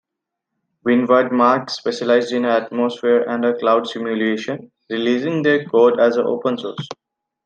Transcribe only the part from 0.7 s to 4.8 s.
Windward Mark specialized in atmosphere and cloud simulation,